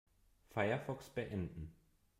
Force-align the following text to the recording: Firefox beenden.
Firefox 0.49 1.09
beenden. 1.09 1.75